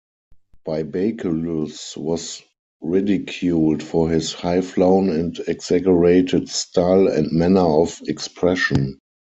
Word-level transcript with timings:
Bibaculus 0.67 1.95
was 1.95 2.41
ridiculed 2.81 3.83
for 3.83 4.09
his 4.09 4.33
high-flown 4.33 5.11
and 5.11 5.39
exaggerated 5.47 6.49
style 6.49 7.07
and 7.07 7.31
manner 7.31 7.59
of 7.83 8.01
expression. 8.07 8.97